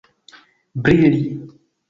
brili 0.81 1.21